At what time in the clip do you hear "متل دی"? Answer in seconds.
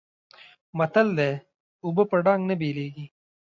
0.77-1.31